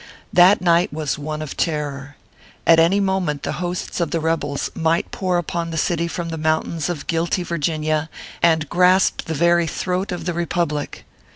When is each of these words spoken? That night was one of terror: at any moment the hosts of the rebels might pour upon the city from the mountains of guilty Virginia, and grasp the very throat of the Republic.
That 0.33 0.61
night 0.61 0.91
was 0.91 1.19
one 1.19 1.43
of 1.43 1.55
terror: 1.55 2.15
at 2.65 2.79
any 2.79 2.99
moment 2.99 3.43
the 3.43 3.51
hosts 3.61 3.99
of 3.99 4.09
the 4.09 4.19
rebels 4.19 4.71
might 4.73 5.11
pour 5.11 5.37
upon 5.37 5.69
the 5.69 5.77
city 5.77 6.07
from 6.07 6.29
the 6.29 6.39
mountains 6.39 6.89
of 6.89 7.05
guilty 7.05 7.43
Virginia, 7.43 8.09
and 8.41 8.67
grasp 8.67 9.25
the 9.25 9.35
very 9.35 9.67
throat 9.67 10.11
of 10.11 10.25
the 10.25 10.33
Republic. 10.33 11.05